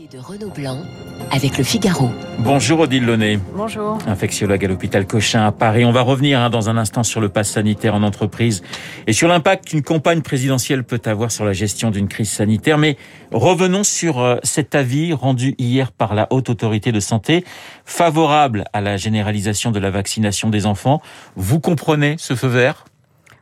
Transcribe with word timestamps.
de 0.00 0.18
Renaud 0.18 0.50
Blanc 0.50 0.82
avec 1.30 1.56
le 1.56 1.62
Figaro. 1.62 2.10
Bonjour 2.40 2.80
Odile 2.80 3.06
Launay. 3.06 3.38
Bonjour. 3.54 3.96
Infectiologue 4.08 4.64
à 4.64 4.66
l'hôpital 4.66 5.06
Cochin 5.06 5.46
à 5.46 5.52
Paris. 5.52 5.84
On 5.84 5.92
va 5.92 6.02
revenir 6.02 6.40
hein, 6.40 6.50
dans 6.50 6.68
un 6.68 6.76
instant 6.76 7.04
sur 7.04 7.20
le 7.20 7.28
pass 7.28 7.50
sanitaire 7.50 7.94
en 7.94 8.02
entreprise 8.02 8.64
et 9.06 9.12
sur 9.12 9.28
l'impact 9.28 9.66
qu'une 9.68 9.82
campagne 9.82 10.20
présidentielle 10.20 10.82
peut 10.82 11.00
avoir 11.04 11.30
sur 11.30 11.44
la 11.44 11.52
gestion 11.52 11.92
d'une 11.92 12.08
crise 12.08 12.30
sanitaire. 12.30 12.76
Mais 12.76 12.96
revenons 13.30 13.84
sur 13.84 14.18
euh, 14.18 14.36
cet 14.42 14.74
avis 14.74 15.12
rendu 15.12 15.54
hier 15.58 15.92
par 15.92 16.16
la 16.16 16.26
Haute 16.30 16.48
Autorité 16.48 16.90
de 16.90 16.98
Santé 16.98 17.44
favorable 17.84 18.64
à 18.72 18.80
la 18.80 18.96
généralisation 18.96 19.70
de 19.70 19.78
la 19.78 19.90
vaccination 19.90 20.50
des 20.50 20.66
enfants. 20.66 21.02
Vous 21.36 21.60
comprenez 21.60 22.16
ce 22.18 22.34
feu 22.34 22.48
vert? 22.48 22.84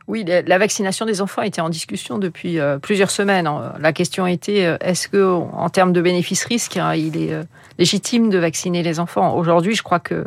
Oui, 0.07 0.25
la 0.25 0.57
vaccination 0.57 1.05
des 1.05 1.21
enfants 1.21 1.43
était 1.43 1.61
en 1.61 1.69
discussion 1.69 2.17
depuis 2.17 2.59
euh, 2.59 2.77
plusieurs 2.77 3.09
semaines. 3.09 3.49
La 3.79 3.93
question 3.93 4.27
était 4.27 4.65
euh, 4.65 4.77
est-ce 4.81 5.07
que, 5.07 5.23
en 5.23 5.69
termes 5.69 5.93
de 5.93 6.01
bénéfices-risques, 6.01 6.75
hein, 6.75 6.93
il 6.93 7.15
est 7.15 7.31
euh, 7.31 7.43
légitime 7.79 8.29
de 8.29 8.37
vacciner 8.37 8.83
les 8.83 8.99
enfants? 8.99 9.37
Aujourd'hui, 9.37 9.75
je 9.75 9.81
crois 9.81 9.99
que, 9.99 10.25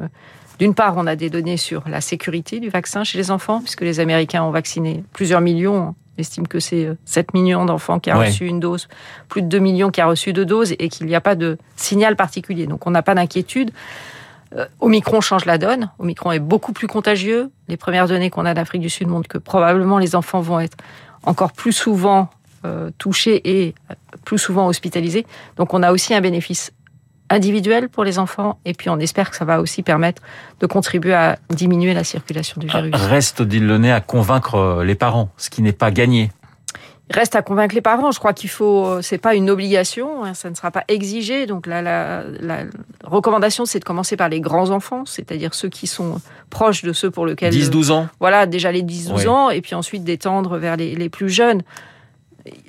d'une 0.58 0.74
part, 0.74 0.94
on 0.96 1.06
a 1.06 1.14
des 1.14 1.28
données 1.28 1.58
sur 1.58 1.86
la 1.88 2.00
sécurité 2.00 2.58
du 2.58 2.70
vaccin 2.70 3.04
chez 3.04 3.18
les 3.18 3.30
enfants, 3.30 3.60
puisque 3.60 3.82
les 3.82 4.00
Américains 4.00 4.42
ont 4.44 4.50
vacciné 4.50 5.04
plusieurs 5.12 5.42
millions. 5.42 5.94
On 6.16 6.20
estime 6.20 6.48
que 6.48 6.58
c'est 6.58 6.88
7 7.04 7.34
millions 7.34 7.66
d'enfants 7.66 8.00
qui 8.00 8.10
ont 8.10 8.18
reçu 8.18 8.46
une 8.46 8.60
dose, 8.60 8.88
plus 9.28 9.42
de 9.42 9.48
2 9.48 9.58
millions 9.58 9.90
qui 9.90 10.00
ont 10.00 10.08
reçu 10.08 10.32
deux 10.32 10.46
doses, 10.46 10.74
et 10.78 10.88
qu'il 10.88 11.06
n'y 11.06 11.14
a 11.14 11.20
pas 11.20 11.34
de 11.34 11.58
signal 11.76 12.16
particulier. 12.16 12.66
Donc, 12.66 12.86
on 12.86 12.90
n'a 12.90 13.02
pas 13.02 13.14
d'inquiétude. 13.14 13.72
Euh, 14.54 14.66
Omicron 14.80 15.20
change 15.20 15.44
la 15.44 15.58
donne. 15.58 15.90
Omicron 15.98 16.32
est 16.32 16.38
beaucoup 16.38 16.72
plus 16.72 16.86
contagieux. 16.86 17.50
Les 17.68 17.76
premières 17.76 18.08
données 18.08 18.30
qu'on 18.30 18.44
a 18.44 18.54
d'Afrique 18.54 18.82
du 18.82 18.90
Sud 18.90 19.08
montrent 19.08 19.28
que 19.28 19.38
probablement 19.38 19.98
les 19.98 20.14
enfants 20.14 20.40
vont 20.40 20.60
être 20.60 20.76
encore 21.24 21.52
plus 21.52 21.72
souvent 21.72 22.30
euh, 22.64 22.90
touchés 22.98 23.40
et 23.44 23.74
euh, 23.90 23.94
plus 24.24 24.38
souvent 24.38 24.66
hospitalisés. 24.66 25.26
Donc 25.56 25.74
on 25.74 25.82
a 25.82 25.92
aussi 25.92 26.14
un 26.14 26.20
bénéfice 26.20 26.72
individuel 27.28 27.88
pour 27.88 28.04
les 28.04 28.20
enfants 28.20 28.58
et 28.64 28.72
puis 28.72 28.88
on 28.88 29.00
espère 29.00 29.30
que 29.30 29.36
ça 29.36 29.44
va 29.44 29.60
aussi 29.60 29.82
permettre 29.82 30.22
de 30.60 30.66
contribuer 30.66 31.14
à 31.14 31.38
diminuer 31.50 31.92
la 31.92 32.04
circulation 32.04 32.60
du 32.60 32.68
virus. 32.68 32.92
Reste 32.94 33.40
Odile 33.40 33.66
Lenné 33.66 33.90
à 33.90 34.00
convaincre 34.00 34.82
les 34.84 34.94
parents, 34.94 35.30
ce 35.36 35.50
qui 35.50 35.62
n'est 35.62 35.72
pas 35.72 35.90
gagné 35.90 36.30
reste 37.08 37.36
à 37.36 37.42
convaincre 37.42 37.74
les 37.74 37.80
parents. 37.80 38.10
Je 38.10 38.18
crois 38.18 38.32
qu'il 38.32 38.50
faut, 38.50 39.00
c'est 39.00 39.18
pas 39.18 39.36
une 39.36 39.48
obligation, 39.48 40.24
hein, 40.24 40.34
ça 40.34 40.50
ne 40.50 40.56
sera 40.56 40.72
pas 40.72 40.82
exigé. 40.88 41.46
Donc 41.46 41.68
là, 41.68 41.80
la, 41.80 42.24
la 42.40 42.64
recommandation, 43.06 43.64
c'est 43.64 43.78
de 43.78 43.84
commencer 43.84 44.16
par 44.16 44.28
les 44.28 44.40
grands 44.40 44.70
enfants, 44.70 45.04
c'est-à-dire 45.06 45.54
ceux 45.54 45.68
qui 45.68 45.86
sont 45.86 46.20
proches 46.50 46.82
de 46.82 46.92
ceux 46.92 47.10
pour 47.10 47.26
lesquels 47.26 47.54
10-12 47.54 47.90
ans. 47.92 48.08
Voilà, 48.20 48.46
déjà 48.46 48.72
les 48.72 48.82
10-12 48.82 49.28
ans, 49.28 49.50
et 49.50 49.60
puis 49.60 49.74
ensuite 49.74 50.04
d'étendre 50.04 50.58
vers 50.58 50.76
les, 50.76 50.94
les 50.94 51.08
plus 51.08 51.28
jeunes 51.30 51.62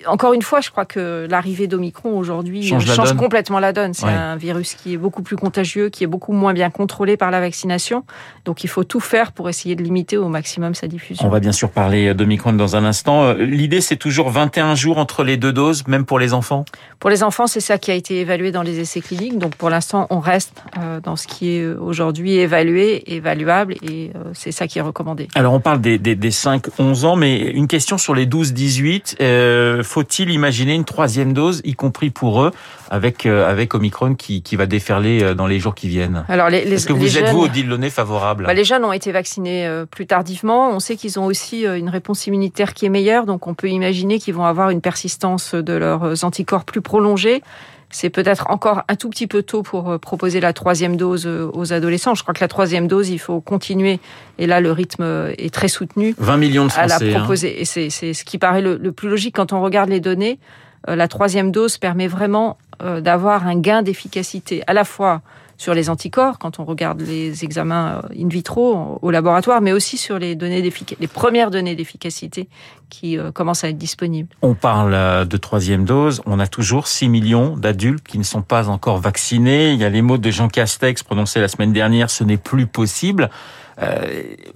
encore 0.06 0.33
une 0.33 0.42
fois, 0.42 0.61
je 0.61 0.70
crois 0.70 0.86
que 0.86 1.28
l'arrivée 1.30 1.67
d'Omicron 1.67 2.17
aujourd'hui 2.17 2.64
change, 2.64 3.14
complètement 3.16 3.59
la 3.59 3.73
donne. 3.73 3.94
C'est 3.94 4.06
un 4.06 4.36
virus 4.36 4.75
qui 4.75 4.94
est 4.94 4.97
beaucoup 4.97 5.22
plus 5.22 5.36
contagieux, 5.36 5.89
qui 5.89 6.03
est 6.03 6.08
beaucoup 6.08 6.33
moins 6.33 6.53
bien 6.53 6.70
contrôlé 6.70 7.17
par 7.17 7.31
la 7.31 7.39
vaccination. 7.39 8.03
Donc 8.45 8.64
il 8.64 8.67
faut 8.67 8.83
tout 8.83 9.00
faire 9.00 9.31
pour 9.31 9.50
essayer 9.50 9.75
de 9.75 9.83
limiter 9.83 10.17
au 10.17 10.28
maximum 10.30 10.75
sa 10.75 10.88
diffusion. 10.88 11.25
On 11.25 11.30
va 11.30 11.39
bien 11.39 11.52
sûr 11.52 11.70
parler 11.70 12.14
d'Omicron 12.14 12.53
dans 12.53 12.75
un 12.75 12.86
instant. 12.86 13.23
Euh, 13.23 13.33
l'idée, 13.36 13.81
c'est 13.81 13.95
toujours 13.95 14.30
21 14.30 14.75
jours 14.75 14.98
entre 14.98 15.23
les 15.23 15.38
deux 15.38 15.53
doses, 15.53 15.88
même 15.88 16.05
pour 16.05 16.20
les 16.20 16.33
enfants? 16.33 16.66
Pour 17.00 17.09
les 17.09 17.23
enfants, 17.23 17.48
c'est 17.48 17.59
ça 17.59 17.78
qui 17.78 17.92
a 17.92 17.94
été 17.94 18.20
évalué 18.20 18.52
dans 18.52 18.64
les 18.64 18.80
essais 18.80 19.02
cliniques. 19.02 19.38
Donc 19.38 19.55
pour 19.55 19.70
l'instant, 19.70 20.08
on 20.09 20.20
reste 20.20 20.64
euh, 20.78 21.00
dans 21.02 21.16
ce 21.16 21.28
qui 21.28 21.58
est 21.58 21.66
aujourd'hui 21.66 22.38
évalué, 22.38 23.16
évaluable, 23.16 23.75
et 23.81 24.11
euh, 24.16 24.23
c'est 24.33 24.52
ça 24.52 24.67
qui 24.67 24.80
est 24.80 24.81
recommandé. 24.81 25.28
Alors 25.36 25.53
on 25.53 25.59
parle 25.59 25.81
des, 25.81 25.98
des, 25.98 26.16
des 26.16 26.31
5-11 26.31 27.05
ans, 27.05 27.16
mais 27.16 27.39
une 27.39 27.67
question 27.67 27.98
sur 27.98 28.16
les 28.16 28.25
12-18. 28.25 29.17
Euh, 29.22 29.67
faut-il 29.84 30.30
imaginer 30.30 30.73
une 30.73 30.86
troisième 30.86 31.34
dose, 31.34 31.62
y 31.64 31.73
compris 31.73 32.10
pour 32.10 32.42
eux, 32.44 32.52
avec 32.90 33.26
euh, 33.26 33.50
avec 33.50 33.73
Omicron 33.76 34.16
qui, 34.16 34.42
qui 34.42 34.56
va 34.56 34.66
déferler 34.66 35.23
euh, 35.23 35.34
dans 35.34 35.48
les 35.48 35.60
jours 35.60 35.76
qui 35.76 35.88
viennent? 35.88 36.26
Alors, 36.28 36.50
les, 36.50 36.60
Est-ce 36.60 36.88
que 36.88 36.94
vous 36.94 37.18
êtes 37.18 37.30
vous, 37.30 37.44
Odile 37.44 37.68
Launay, 37.68 37.90
favorable? 37.90 38.45
Bah, 38.45 38.54
Les 38.54 38.64
jeunes 38.64 38.86
ont 38.86 38.94
été 38.94 39.12
vaccinés 39.12 39.70
plus 39.92 40.06
tardivement. 40.06 40.70
On 40.70 40.80
sait 40.80 40.95
qu'ils 40.95 41.20
ont 41.20 41.26
aussi 41.26 41.66
une 41.66 41.89
réponse 41.89 42.28
immunitaire 42.28 42.73
qui 42.73 42.86
est 42.86 42.89
meilleure, 42.89 43.26
donc 43.26 43.48
on 43.48 43.54
peut 43.54 43.70
imaginer 43.70 44.20
qu'ils 44.20 44.33
vont 44.33 44.45
avoir 44.45 44.70
une 44.70 44.82
persistance 44.82 45.54
de 45.55 45.73
leurs 45.73 46.23
anticorps 46.23 46.66
plus 46.66 46.82
prolongée. 46.82 47.42
C'est 47.89 48.09
peut-être 48.09 48.49
encore 48.49 48.83
un 48.89 48.95
tout 48.95 49.09
petit 49.09 49.27
peu 49.27 49.43
tôt 49.43 49.64
pour 49.64 49.89
euh, 49.89 49.98
proposer 49.98 50.42
la 50.42 50.52
troisième 50.52 50.98
dose 50.98 51.25
euh, 51.25 51.49
aux 51.53 51.71
adolescents. 51.71 52.15
Je 52.15 52.21
crois 52.21 52.33
que 52.33 52.42
la 52.42 52.49
troisième 52.49 52.87
dose, 52.87 53.09
il 53.09 53.17
faut 53.17 53.39
continuer. 53.39 53.99
Et 54.39 54.45
là, 54.45 54.59
le 54.59 54.71
rythme 54.73 55.03
euh, 55.03 55.33
est 55.37 55.53
très 55.53 55.70
soutenu. 55.70 56.14
20 56.17 56.37
millions 56.37 56.65
de 56.65 56.71
Français. 56.71 56.93
À 56.95 56.99
la 56.99 57.15
hein. 57.15 57.20
proposer. 57.20 57.61
Et 57.61 57.65
c'est 57.65 57.89
ce 57.89 58.25
qui 58.25 58.37
paraît 58.37 58.61
le, 58.61 58.75
le, 58.75 58.92
plus 58.92 59.08
logique 59.08 59.36
quand 59.36 59.53
on 59.53 59.61
regarde 59.61 59.89
les 59.89 59.99
données. 59.99 60.39
La 60.87 61.09
troisième 61.09 61.52
dose 61.52 61.77
permet 61.77 62.08
vraiment 62.08 62.58
d'avoir 62.80 63.45
un 63.45 63.59
gain 63.59 63.81
d'efficacité 63.81 64.64
à 64.67 64.73
la 64.73 64.86
fois 64.86 65.21
sur 65.58 65.73
les 65.73 65.90
anticorps 65.90 66.40
quand 66.40 66.60
on 66.60 66.66
regarde 66.66 67.02
les 67.02 67.44
examens 67.44 68.02
euh, 68.04 68.23
in 68.23 68.28
vitro 68.28 69.00
au 69.02 69.12
laboratoire, 69.12 69.62
mais 69.62 69.72
aussi 69.72 69.98
sur 69.98 70.20
les 70.20 70.36
données 70.36 70.62
les 70.62 71.08
premières 71.08 71.52
données 71.52 71.76
d'efficacité 71.76 72.48
qui 72.90 73.18
euh, 73.18 73.32
commencent 73.32 73.64
à 73.64 73.70
être 73.70 73.78
disponibles. 73.78 74.30
On 74.42 74.54
parle 74.54 74.94
euh, 74.94 75.26
de 75.26 75.38
troisième 75.38 75.86
dose. 75.86 76.22
On 76.26 76.40
a 76.40 76.48
toujours 76.48 76.88
6 76.88 77.10
millions 77.10 77.58
d'adultes 77.58 78.06
qui 78.08 78.17
ne 78.17 78.23
sont 78.23 78.42
pas 78.44 78.70
encore 78.70 79.00
vaccinés. 79.00 79.72
Il 79.72 79.80
y 79.80 79.86
a 79.86 79.90
les 79.90 80.02
mots 80.02 80.17
de 80.17 80.30
Jean 80.30 80.48
Castex 80.48 81.04
prononcés 81.04 81.42
la 81.42 81.48
semaine 81.48 81.73
dernière. 81.73 82.10
Ce 82.10 82.23
n'est 82.23 82.38
plus 82.38 82.67
possible. 82.67 83.30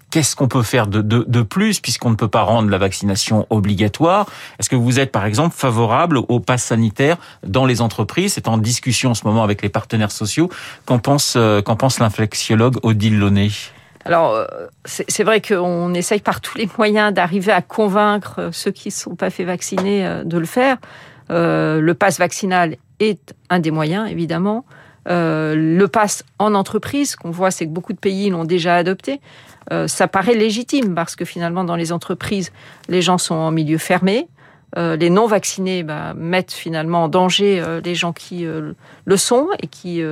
Qu'est-ce 0.09 0.35
qu'on 0.35 0.47
peut 0.47 0.63
faire 0.63 0.87
de, 0.87 0.99
de, 1.01 1.23
de 1.27 1.41
plus 1.43 1.79
puisqu'on 1.79 2.09
ne 2.09 2.15
peut 2.15 2.27
pas 2.27 2.41
rendre 2.41 2.71
la 2.71 2.79
vaccination 2.79 3.45
obligatoire? 3.51 4.25
Est-ce 4.57 4.67
que 4.67 4.75
vous 4.75 4.99
êtes 4.99 5.11
par 5.11 5.25
exemple 5.25 5.55
favorable 5.55 6.17
au 6.17 6.39
pass 6.39 6.63
sanitaire 6.63 7.17
dans 7.45 7.67
les 7.67 7.81
entreprises? 7.81 8.33
C'est 8.33 8.47
en 8.47 8.57
discussion 8.57 9.11
en 9.11 9.13
ce 9.13 9.27
moment 9.27 9.43
avec 9.43 9.61
les 9.61 9.69
partenaires 9.69 10.09
sociaux. 10.09 10.49
Qu'en 10.91 10.99
pense, 10.99 11.35
euh, 11.37 11.61
qu'en 11.61 11.77
pense 11.77 11.99
l'infectiologue 11.99 12.75
Odile 12.83 13.17
Launay? 13.17 13.47
Alors, 14.03 14.35
euh, 14.35 14.45
c'est 14.83 15.23
vrai 15.23 15.39
qu'on 15.39 15.93
essaye 15.93 16.19
par 16.19 16.41
tous 16.41 16.57
les 16.57 16.69
moyens 16.77 17.13
d'arriver 17.13 17.53
à 17.53 17.61
convaincre 17.61 18.49
ceux 18.51 18.71
qui 18.71 18.89
ne 18.89 18.93
sont 18.93 19.15
pas 19.15 19.29
fait 19.29 19.45
vacciner 19.45 20.23
de 20.25 20.37
le 20.37 20.45
faire. 20.45 20.75
le 21.29 21.91
pass 21.93 22.19
vaccinal 22.19 22.75
est 22.99 23.33
un 23.49 23.59
des 23.59 23.71
moyens, 23.71 24.11
évidemment. 24.11 24.65
Euh, 25.07 25.55
le 25.55 25.87
pass 25.87 26.23
en 26.39 26.53
entreprise, 26.53 27.15
qu'on 27.15 27.31
voit, 27.31 27.51
c'est 27.51 27.65
que 27.65 27.71
beaucoup 27.71 27.93
de 27.93 27.99
pays 27.99 28.29
l'ont 28.29 28.45
déjà 28.45 28.75
adopté. 28.75 29.19
Euh, 29.71 29.87
ça 29.87 30.07
paraît 30.07 30.35
légitime 30.35 30.93
parce 30.93 31.15
que 31.15 31.25
finalement, 31.25 31.63
dans 31.63 31.75
les 31.75 31.91
entreprises, 31.91 32.51
les 32.87 33.01
gens 33.01 33.17
sont 33.17 33.35
en 33.35 33.51
milieu 33.51 33.77
fermé. 33.77 34.27
Euh, 34.77 34.95
les 34.95 35.09
non 35.09 35.27
vaccinés 35.27 35.83
bah, 35.83 36.13
mettent 36.13 36.53
finalement 36.53 37.03
en 37.05 37.07
danger 37.09 37.63
les 37.83 37.95
gens 37.95 38.13
qui 38.13 38.45
le 38.45 39.17
sont 39.17 39.47
et 39.59 39.67
qui, 39.67 40.03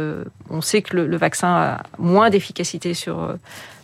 on 0.50 0.62
sait 0.62 0.81
que 0.81 0.97
le, 0.97 1.18
vaccin 1.18 1.47
a 1.47 1.84
moins 1.97 2.30
d'efficacité 2.30 2.94
sur 2.94 3.36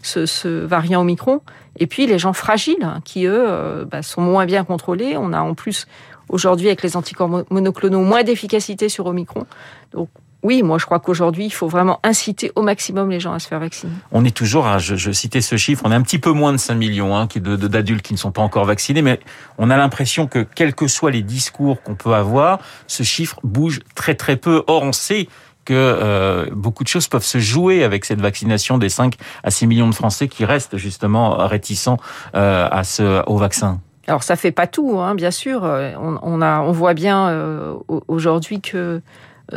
ce, 0.02 0.66
variant 0.66 1.02
Omicron. 1.02 1.42
Et 1.78 1.88
puis 1.88 2.08
les 2.08 2.20
gens 2.20 2.34
fragiles 2.34 2.84
hein, 2.84 3.02
qui 3.04 3.26
eux 3.26 3.86
bah, 3.90 4.02
sont 4.02 4.22
moins 4.22 4.46
bien 4.46 4.64
contrôlés. 4.64 5.18
On 5.18 5.34
a 5.34 5.42
en 5.42 5.54
plus 5.54 5.88
aujourd'hui 6.30 6.68
avec 6.68 6.82
les 6.84 6.98
anticorps 6.98 7.30
monoclonaux 7.50 8.02
moins 8.02 8.24
d'efficacité 8.24 8.90
sur 8.90 9.06
Omicron. 9.06 9.46
Donc 9.92 10.10
oui, 10.46 10.62
moi 10.62 10.78
je 10.78 10.86
crois 10.86 11.00
qu'aujourd'hui, 11.00 11.46
il 11.46 11.50
faut 11.50 11.68
vraiment 11.68 12.00
inciter 12.04 12.52
au 12.56 12.62
maximum 12.62 13.10
les 13.10 13.20
gens 13.20 13.34
à 13.34 13.40
se 13.40 13.48
faire 13.48 13.60
vacciner. 13.60 13.92
On 14.12 14.24
est 14.24 14.36
toujours, 14.36 14.68
à, 14.68 14.78
je, 14.78 15.12
citais 15.12 15.42
ce 15.42 15.58
chiffre, 15.58 15.82
on 15.86 15.92
est 15.92 15.96
un 15.96 16.04
petit 16.04 16.20
peu 16.20 16.32
moins 16.32 16.52
de 16.52 16.58
5 16.58 16.76
millions 16.76 17.18
hein, 17.18 17.28
d'adultes 17.36 18.04
qui 18.04 18.14
ne 18.14 18.20
sont 18.20 18.32
pas 18.32 18.44
encore 18.44 18.66
vaccinés, 18.66 19.02
mais 19.02 19.20
on 19.58 19.72
a 19.72 19.78
l'impression 19.78 20.28
que 20.28 20.40
quels 20.40 20.76
que 20.76 20.88
soient 20.88 21.10
les 21.10 21.24
discours 21.24 21.82
qu'on 21.82 21.96
peut 21.96 22.14
avoir, 22.14 22.60
ce 22.86 23.02
chiffre 23.02 23.40
bouge 23.44 23.80
très 23.96 24.14
très 24.14 24.36
peu. 24.36 24.64
Or, 24.68 24.84
on 24.84 24.92
sait 24.92 25.28
que 25.66 25.74
euh, 25.74 26.46
beaucoup 26.52 26.84
de 26.84 26.90
choses 26.90 27.08
peuvent 27.08 27.26
se 27.26 27.40
jouer 27.40 27.84
avec 27.84 28.06
cette 28.06 28.22
vaccination 28.22 28.78
des 28.78 28.90
5 28.90 29.16
à 29.44 29.50
6 29.50 29.66
millions 29.66 29.90
de 29.90 29.96
Français 29.96 30.28
qui 30.28 30.46
restent 30.46 30.78
justement 30.78 31.48
réticents 31.48 31.98
euh, 32.36 32.68
à 32.70 32.84
ce, 32.84 33.24
au 33.26 33.38
vaccin. 33.38 33.80
Alors 34.08 34.22
ça 34.22 34.36
fait 34.36 34.52
pas 34.52 34.68
tout, 34.68 35.00
hein, 35.00 35.16
bien 35.16 35.32
sûr. 35.32 35.64
On, 35.64 36.42
a, 36.44 36.62
on 36.62 36.72
voit 36.72 36.94
bien 36.94 37.30
euh, 37.30 37.74
aujourd'hui 38.08 38.62
que 38.62 39.02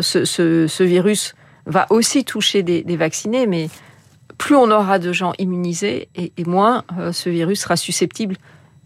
ce, 0.00 0.82
virus 0.82 1.35
va 1.67 1.87
aussi 1.90 2.25
toucher 2.25 2.62
des, 2.62 2.96
vaccinés, 2.96 3.46
mais 3.46 3.69
plus 4.37 4.55
on 4.55 4.70
aura 4.70 4.99
de 4.99 5.12
gens 5.12 5.32
immunisés 5.38 6.08
et, 6.14 6.32
moins 6.46 6.85
euh, 6.99 7.12
ce 7.12 7.29
virus 7.29 7.61
sera 7.61 7.76
susceptible 7.76 8.37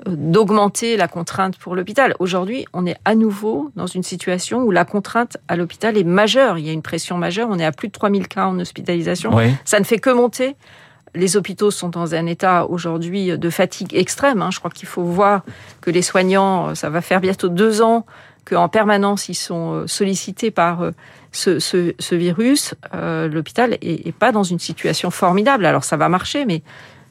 euh, 0.08 0.14
d'augmenter 0.16 0.96
la 0.96 1.08
contrainte 1.08 1.58
pour 1.58 1.76
l'hôpital. 1.76 2.14
Aujourd'hui, 2.19 2.64
on 2.72 2.87
est 2.87 2.96
à 3.04 3.14
nouveau 3.14 3.70
dans 3.76 3.87
une 3.87 4.02
situation 4.02 4.62
où 4.62 4.70
la 4.70 4.84
contrainte 4.84 5.37
à 5.49 5.56
l'hôpital 5.56 5.99
est 5.99 6.04
majeure. 6.04 6.58
Il 6.58 6.66
y 6.66 6.70
a 6.70 6.72
une 6.72 6.82
pression 6.82 7.19
majeure. 7.19 7.48
On 7.50 7.58
est 7.58 7.64
à 7.64 7.72
plus 7.72 7.88
de 7.88 7.93
3000 7.93 8.28
cas 8.28 8.46
en 8.46 8.58
hospitalisation. 8.58 9.32
Ça 9.64 9.78
ne 9.78 9.84
fait 9.84 9.98
que 9.98 10.10
monter. 10.10 10.56
Les 11.14 11.37
hôpitaux 11.37 11.70
sont 11.70 11.90
dans 11.90 12.14
un 12.14 12.25
état 12.25 12.64
aujourd'hui 12.66 13.37
de 13.37 13.50
fatigue 13.50 13.94
extrême. 13.94 14.40
Hein. 14.40 14.48
Je 14.50 14.58
crois 14.58 14.70
qu'il 14.70 14.88
faut 14.88 15.02
voir 15.02 15.43
que 15.82 15.90
les 15.90 16.00
soignants, 16.00 16.75
ça 16.75 16.88
va 16.88 17.02
faire 17.02 17.20
bientôt 17.20 17.50
deux 17.50 17.82
ans 17.82 18.06
qu'en 18.44 18.68
permanence 18.68 19.28
ils 19.28 19.34
sont 19.34 19.72
euh, 19.72 19.86
sollicités 19.86 20.50
par 20.50 20.82
euh, 20.82 20.90
ce, 21.32 21.58
ce, 21.58 21.94
ce 21.98 22.14
virus, 22.14 22.74
euh, 22.94 23.28
l'hôpital 23.28 23.78
est, 23.80 24.12
pas 24.12 24.32
dans 24.32 24.42
une 24.42 24.58
situation 24.58 25.10
formidable. 25.10 25.64
Alors 25.64 25.84
ça 25.84 25.96
va 25.96 26.08
marcher, 26.08 26.44
mais 26.44 26.62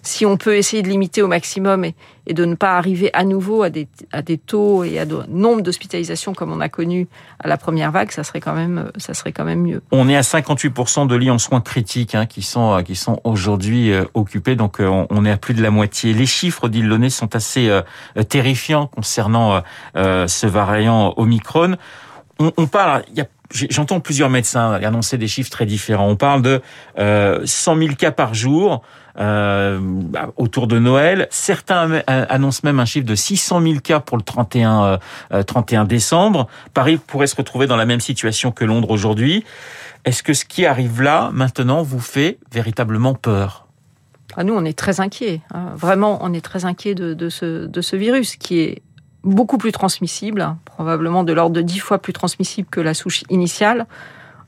si 0.01 0.25
on 0.25 0.37
peut 0.37 0.55
essayer 0.55 0.81
de 0.81 0.87
limiter 0.87 1.21
au 1.21 1.27
maximum 1.27 1.85
et, 1.85 1.95
de 2.31 2.45
ne 2.45 2.55
pas 2.55 2.77
arriver 2.77 3.09
à 3.13 3.25
nouveau 3.25 3.61
à 3.63 3.69
des, 3.69 3.87
à 4.11 4.21
des 4.21 4.37
taux 4.37 4.83
et 4.83 4.99
à 4.99 5.05
de 5.05 5.19
nombre 5.27 5.61
d'hospitalisations 5.61 6.33
comme 6.33 6.51
on 6.51 6.61
a 6.61 6.69
connu 6.69 7.07
à 7.39 7.47
la 7.47 7.57
première 7.57 7.91
vague, 7.91 8.11
ça 8.11 8.23
serait 8.23 8.39
quand 8.39 8.53
même, 8.53 8.91
ça 8.97 9.13
serait 9.13 9.33
quand 9.33 9.43
même 9.43 9.61
mieux. 9.61 9.81
On 9.91 10.07
est 10.07 10.15
à 10.15 10.21
58% 10.21 11.07
de 11.07 11.15
lits 11.15 11.29
en 11.29 11.37
soins 11.37 11.61
critiques 11.61 12.15
hein, 12.15 12.25
qui 12.25 12.41
sont, 12.41 12.81
qui 12.83 12.95
sont 12.95 13.19
aujourd'hui 13.23 13.91
euh, 13.91 14.05
occupés, 14.13 14.55
donc 14.55 14.79
euh, 14.79 15.05
on 15.09 15.25
est 15.25 15.31
à 15.31 15.37
plus 15.37 15.53
de 15.53 15.61
la 15.61 15.71
moitié. 15.71 16.13
Les 16.13 16.25
chiffres 16.25 16.69
d'Illonné 16.69 17.09
sont 17.09 17.35
assez 17.35 17.69
euh, 17.69 17.81
terrifiants 18.29 18.87
concernant 18.87 19.61
ce 19.95 20.47
variant 20.47 21.13
Omicron. 21.17 21.75
On, 22.39 22.51
on 22.57 22.67
parle, 22.67 23.03
il 23.09 23.17
y 23.17 23.21
a 23.21 23.27
j'entends 23.53 23.99
plusieurs 23.99 24.29
médecins 24.29 24.73
annoncer 24.73 25.17
des 25.17 25.27
chiffres 25.27 25.49
très 25.49 25.65
différents. 25.65 26.07
On 26.07 26.15
parle 26.15 26.41
de 26.41 26.61
euh, 26.97 27.41
100 27.45 27.77
000 27.77 27.95
cas 27.95 28.11
par 28.11 28.33
jour 28.33 28.81
euh, 29.19 29.79
autour 30.37 30.67
de 30.67 30.79
Noël. 30.79 31.27
Certains 31.31 32.01
annoncent 32.07 32.61
même 32.63 32.79
un 32.79 32.85
chiffre 32.85 33.05
de 33.05 33.15
600 33.15 33.61
000 33.61 33.79
cas 33.79 33.99
pour 33.99 34.17
le 34.17 34.23
31, 34.23 34.99
31 35.45 35.81
euh, 35.81 35.85
décembre. 35.85 36.47
Paris 36.73 36.97
pourrait 36.97 37.27
se 37.27 37.35
retrouver 37.35 37.67
dans 37.67 37.77
la 37.77 37.85
même 37.85 38.01
situation 38.01 38.51
que 38.51 38.65
Londres 38.65 38.91
aujourd'hui. 38.91 39.43
Est-ce 40.05 40.23
que 40.23 40.33
ce 40.33 40.45
qui 40.45 40.65
arrive 40.65 41.01
là, 41.01 41.29
maintenant, 41.33 41.83
vous 41.83 41.99
fait 41.99 42.39
véritablement 42.51 43.13
peur? 43.13 43.67
Ah, 44.35 44.43
Nous, 44.43 44.53
on 44.53 44.65
est 44.65 44.77
très 44.77 44.99
inquiets. 44.99 45.41
Hein. 45.53 45.73
Vraiment, 45.75 46.19
on 46.21 46.33
est 46.33 46.41
très 46.41 46.65
inquiets 46.65 46.95
de 46.95 47.29
ce 47.29 47.95
virus 47.95 48.35
qui 48.35 48.59
est 48.59 48.81
beaucoup 49.23 49.57
plus 49.57 49.71
transmissible, 49.71 50.55
probablement 50.81 51.23
de 51.23 51.31
l'ordre 51.31 51.55
de 51.55 51.61
10 51.61 51.77
fois 51.77 51.99
plus 51.99 52.11
transmissible 52.11 52.67
que 52.67 52.81
la 52.81 52.95
souche 52.95 53.23
initiale, 53.29 53.85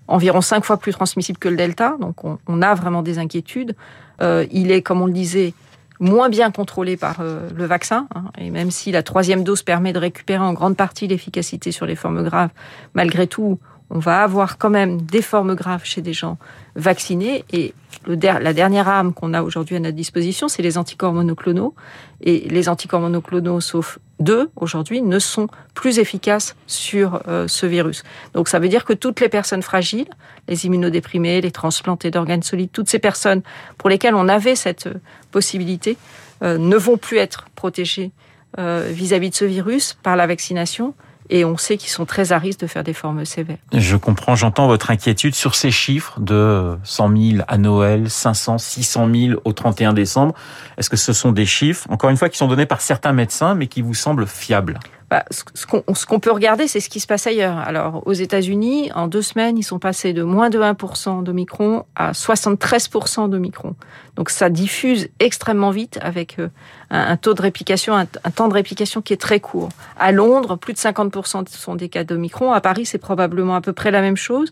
environ 0.08 0.42
5 0.42 0.66
fois 0.66 0.78
plus 0.78 0.92
transmissible 0.92 1.38
que 1.38 1.48
le 1.48 1.56
delta, 1.56 1.96
donc 2.00 2.24
on, 2.24 2.62
a 2.64 2.74
vraiment 2.74 3.04
des 3.04 3.20
inquiétudes. 3.20 3.76
Euh, 4.20 4.48
il 4.52 4.72
est, 4.72 4.82
comme 4.82 5.00
on 5.04 5.06
le 5.06 5.14
disait, 5.14 5.54
moins 6.00 6.30
bien 6.30 6.50
contrôlé 6.50 6.98
par 6.98 7.18
euh, 7.20 7.48
le 7.56 7.66
vaccin, 7.66 8.08
hein, 8.16 8.24
et 8.40 8.50
même 8.50 8.72
si 8.72 8.92
la 8.92 9.04
troisième 9.04 9.44
dose 9.44 9.62
permet 9.62 9.94
de 9.94 10.00
récupérer 10.00 10.44
en 10.44 10.54
grande 10.54 10.76
partie 10.76 11.06
l'efficacité 11.06 11.72
sur 11.72 11.86
les 11.86 11.96
formes 11.96 12.24
graves, 12.24 12.50
malgré 12.96 13.28
tout, 13.28 13.60
on 13.92 14.00
va 14.00 14.24
avoir 14.24 14.58
quand 14.58 14.72
même 14.72 15.02
des 15.02 15.22
formes 15.22 15.54
graves 15.54 15.86
chez 15.86 16.02
des 16.02 16.14
gens 16.14 16.40
vaccinés. 16.76 17.46
Et 17.52 17.76
la 18.08 18.54
dernière 18.54 18.88
arme 18.88 19.14
qu'on 19.14 19.36
a 19.36 19.44
aujourd'hui 19.44 19.76
à 19.76 19.80
notre 19.80 19.96
disposition, 19.96 20.48
c'est 20.48 20.64
les 20.64 20.80
anticorps 20.80 21.14
monoclonaux. 21.14 21.76
Et 22.22 22.50
les 22.50 22.70
anticorps 22.70 23.02
monoclonaux, 23.02 23.62
sauf 23.62 24.00
deux 24.20 24.50
aujourd'hui, 24.56 25.02
ne 25.02 25.20
sont 25.20 25.48
plus 25.74 26.00
efficaces 26.00 26.56
sur 26.68 27.22
euh, 27.28 27.48
ce 27.48 27.66
virus. 27.66 28.04
Donc 28.34 28.48
ça 28.48 28.60
veut 28.60 28.70
dire 28.70 28.86
que 28.86 28.94
toutes 28.94 29.20
les 29.20 29.30
personnes 29.30 29.62
fragiles, 29.62 30.08
les 30.48 30.66
immunodéprimés, 30.66 31.42
les 31.42 31.52
transplantés 31.52 32.12
d'organes 32.12 32.44
solides, 32.44 32.70
toutes 32.72 32.90
ces 32.90 33.00
personnes 33.00 33.42
pour 33.78 33.90
lesquelles 33.90 34.16
on 34.16 34.28
avait 34.28 34.56
cette 34.56 34.88
euh, 34.88 34.96
possibilité, 35.32 35.98
euh, 36.44 36.58
ne 36.58 36.76
vont 36.76 36.98
plus 36.98 37.18
être 37.18 37.48
protégées 37.56 38.12
vis 38.56 39.14
à 39.14 39.18
-vis 39.18 39.32
de 39.32 39.36
ce 39.36 39.46
virus 39.46 39.98
par 40.04 40.16
la 40.16 40.28
vaccination 40.28 40.94
et 41.34 41.46
on 41.46 41.58
sait 41.58 41.78
qu'ils 41.78 41.90
sont 41.90 42.06
très 42.06 42.32
à 42.32 42.38
risque 42.38 42.60
de 42.60 42.68
faire 42.68 42.84
des 42.84 42.94
formes 42.94 43.26
sévères. 43.26 43.58
Je 43.74 43.98
comprends, 43.98 44.36
j'entends 44.36 44.68
votre 44.68 44.92
inquiétude 44.92 45.34
sur 45.34 45.56
ces 45.56 45.72
chiffres 45.72 46.20
de 46.20 46.78
100 46.84 47.18
000 47.18 47.44
à 47.48 47.58
Noël, 47.58 48.08
500, 48.08 48.60
600 48.60 49.10
000 49.12 49.42
au 49.44 49.52
31 49.52 49.94
décembre. 49.94 50.36
Est-ce 50.78 50.92
que 50.92 50.96
ce 50.96 51.12
sont 51.12 51.32
des 51.32 51.48
chiffres, 51.48 51.88
encore 51.90 52.12
une 52.12 52.18
fois, 52.18 52.30
qui 52.30 52.38
sont 52.38 52.48
donnés 52.48 52.68
par 52.68 52.82
certains 52.82 53.14
médecins, 53.14 53.56
mais 53.56 53.66
qui 53.66 53.82
vous 53.82 53.96
semblent 53.96 54.28
fiables? 54.28 54.80
Bah, 55.10 55.26
ce 55.30 56.06
qu'on 56.06 56.20
peut 56.20 56.32
regarder, 56.32 56.68
c'est 56.68 56.80
ce 56.80 56.90
qui 56.90 57.00
se 57.00 57.08
passe 57.08 57.28
ailleurs. 57.28 57.58
Alors, 57.58 58.02
aux 58.08 58.14
États-Unis, 58.14 58.92
en 58.96 59.08
deux 59.08 59.22
semaines, 59.22 59.58
ils 59.58 59.64
sont 59.64 59.80
passés 59.80 60.14
de 60.14 60.24
moins 60.24 60.50
de 60.50 60.60
1% 60.60 61.24
d'Omicron 61.24 61.86
à 61.96 62.14
73% 62.14 63.30
d'Omicron. 63.30 63.76
Donc, 64.16 64.30
ça 64.30 64.50
diffuse 64.50 65.10
extrêmement 65.20 65.72
vite 65.72 66.00
avec 66.02 66.40
euh, 66.40 66.48
un, 66.90 67.18
taux 67.18 67.34
de 67.34 67.42
réplication, 67.42 67.96
un, 67.96 68.06
temps 68.06 68.48
de 68.48 68.54
réplication 68.54 69.02
qui 69.02 69.14
est 69.14 69.22
très 69.22 69.40
court. 69.40 69.70
À 70.00 70.12
Londres, 70.12 70.56
plus 70.56 70.74
de 70.74 70.80
50% 70.80 71.48
sont 71.48 71.76
des 71.76 71.90
cas 71.90 72.04
d'Omicron. 72.04 72.52
À 72.52 72.62
Paris, 72.62 72.86
c'est 72.86 72.98
probablement 72.98 73.56
à 73.56 73.62
peu 73.62 73.74
près 73.74 73.92
la 73.92 74.02
même 74.02 74.18
chose. 74.18 74.52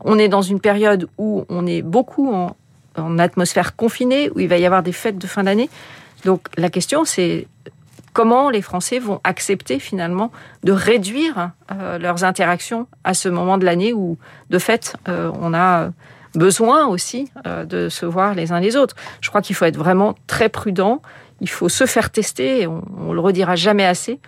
On 0.00 0.18
est 0.18 0.28
dans 0.28 0.42
une 0.42 0.60
période 0.60 1.08
où 1.18 1.44
on 1.48 1.66
est 1.66 1.82
beaucoup 1.82 2.32
en 2.32 3.18
atmosphère 3.18 3.76
confinée, 3.76 4.30
où 4.34 4.40
il 4.40 4.48
va 4.48 4.58
y 4.58 4.66
avoir 4.66 4.82
des 4.82 4.92
fêtes 4.92 5.18
de 5.18 5.26
fin 5.26 5.44
d'année. 5.44 5.70
Donc, 6.24 6.48
la 6.56 6.70
question, 6.70 7.04
c'est 7.04 7.46
comment 8.12 8.50
les 8.50 8.62
Français 8.62 8.98
vont 8.98 9.20
accepter 9.24 9.78
finalement 9.78 10.30
de 10.64 10.72
réduire 10.72 11.50
euh, 11.70 11.98
leurs 11.98 12.24
interactions 12.24 12.86
à 13.04 13.14
ce 13.14 13.28
moment 13.28 13.58
de 13.58 13.64
l'année 13.64 13.92
où, 13.92 14.18
de 14.50 14.58
fait, 14.58 14.94
euh, 15.08 15.30
on 15.40 15.54
a 15.54 15.90
besoin 16.34 16.86
aussi 16.86 17.30
euh, 17.46 17.64
de 17.64 17.88
se 17.88 18.06
voir 18.06 18.34
les 18.34 18.52
uns 18.52 18.60
les 18.60 18.76
autres. 18.76 18.96
Je 19.20 19.28
crois 19.28 19.42
qu'il 19.42 19.56
faut 19.56 19.64
être 19.64 19.76
vraiment 19.76 20.14
très 20.26 20.48
prudent. 20.48 21.02
Il 21.40 21.48
faut 21.48 21.68
se 21.68 21.86
faire 21.86 22.10
tester. 22.10 22.66
On, 22.66 22.82
on 22.98 23.12
le 23.12 23.20
redira 23.20 23.56
jamais 23.56 23.84
assez. 23.84 24.20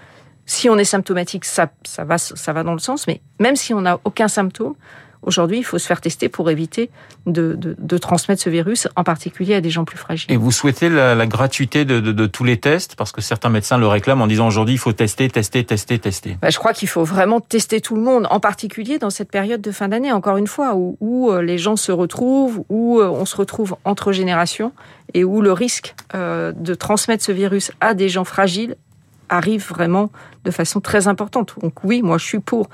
Si 0.47 0.69
on 0.69 0.77
est 0.77 0.85
symptomatique, 0.85 1.45
ça, 1.45 1.71
ça, 1.85 2.05
va, 2.05 2.19
ça 2.19 2.53
va 2.53 2.63
dans 2.63 2.75
le 2.75 2.79
sens. 2.79 3.07
Mais 3.07 3.21
même 3.39 3.57
si 3.57 3.73
on 3.73 3.81
n'a 3.81 3.99
aucun 4.05 4.29
symptôme, 4.29 4.75
Aujourd'hui, 5.25 5.59
il 5.59 5.65
faut 5.65 5.79
se 5.79 5.87
faire 5.87 6.00
tester 6.00 6.29
pour 6.29 6.50
éviter 6.50 6.91
de, 7.26 7.56
de, 7.59 7.99
transmettre 7.99 8.43
ce 8.43 8.50
virus, 8.50 8.88
en 8.97 9.05
particulier 9.05 9.55
à 9.55 9.61
des 9.61 9.71
gens 9.71 9.85
plus 9.85 9.97
fragiles. 9.97 10.31
Et 10.31 10.37
vous 10.37 10.53
souhaitez 10.53 10.88
la, 10.88 11.26
gratuité 11.26 11.85
de, 11.85 12.00
de, 12.00 12.26
tous 12.26 12.44
les 12.44 12.59
tests? 12.59 12.94
Parce 12.97 13.12
que 13.12 13.21
certains 13.21 13.49
médecins 13.49 13.79
le 13.79 13.87
réclament 13.87 14.23
en 14.23 14.26
disant 14.26 14.47
aujourd'hui, 14.47 14.75
il 14.75 14.79
faut 14.79 14.93
tester, 14.93 15.29
tester, 15.29 15.65
tester, 15.65 15.99
tester. 15.99 16.37
Bah, 16.43 16.50
je 16.50 16.59
crois 16.59 16.73
qu'il 16.73 16.88
faut 16.88 17.05
vraiment 17.05 17.41
tester 17.41 17.81
tout 17.81 17.97
le 17.97 18.03
monde, 18.03 18.26
en 18.31 18.41
particulier 18.41 18.99
dans 18.99 19.11
cette 19.11 19.31
période 19.31 19.61
de 19.61 19.71
fin 19.71 19.88
d'année, 19.88 20.12
encore 20.12 20.37
une 20.37 20.47
fois, 20.47 20.75
où, 20.75 20.97
où, 21.00 21.31
euh, 21.31 21.43
les 21.43 21.59
gens 21.59 21.76
se 21.76 21.93
retrouvent, 21.93 22.65
où 22.69 23.00
euh, 23.00 23.09
on 23.09 23.25
se 23.25 23.37
retrouve 23.37 23.76
entre 23.85 24.12
générations 24.12 24.73
et 25.15 25.25
où 25.25 25.41
le 25.41 25.53
risque 25.53 25.94
euh, 26.15 26.53
de 26.53 26.75
transmettre 26.75 27.25
ce 27.25 27.32
virus 27.32 27.73
à 27.81 27.94
des 27.94 28.09
gens 28.09 28.25
fragiles 28.25 28.76
arrive 29.29 29.67
vraiment 29.67 30.11
de 30.44 30.50
façon 30.50 30.81
très 30.81 31.09
importante. 31.09 31.55
Donc 31.61 31.85
oui, 31.85 32.03
moi 32.03 32.19
je 32.19 32.25
suis 32.25 32.41
pour 32.41 32.69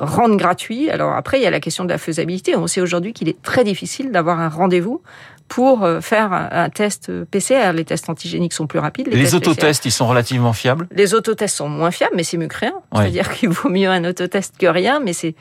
rendre 0.00 0.36
gratuit. 0.36 0.90
Alors 0.90 1.12
après, 1.12 1.38
il 1.38 1.42
y 1.42 1.46
a 1.46 1.50
la 1.50 1.60
question 1.60 1.84
de 1.84 1.90
la 1.90 1.98
faisabilité. 1.98 2.56
On 2.56 2.66
sait 2.66 2.80
aujourd'hui 2.80 3.12
qu'il 3.12 3.28
est 3.28 3.40
très 3.42 3.64
difficile 3.64 4.10
d'avoir 4.10 4.40
un 4.40 4.48
rendez-vous 4.48 5.02
pour 5.48 5.84
euh, 5.84 6.00
faire 6.00 6.32
un 6.32 6.70
test 6.70 7.12
PCR. 7.24 7.72
Les 7.74 7.84
tests 7.84 8.08
antigéniques 8.08 8.54
sont 8.54 8.66
plus 8.66 8.78
rapides. 8.78 9.08
Les, 9.08 9.34
autotests, 9.34 9.84
ils 9.84 9.90
sont 9.90 10.06
relativement 10.06 10.52
fiables? 10.52 10.88
Les 10.92 11.14
autotests 11.14 11.56
sont 11.56 11.68
moins 11.68 11.90
fiables, 11.90 12.14
mais 12.16 12.24
c'est 12.24 12.38
mieux 12.38 12.48
que 12.48 12.58
rien. 12.58 12.74
C'est-à-dire 12.94 13.30
qu'il 13.32 13.50
vaut 13.50 13.68
mieux 13.68 13.88
un 13.88 14.04
autotest 14.04 14.56
que 14.58 14.66
rien, 14.66 15.00
mais 15.00 15.12
c'est 15.12 15.34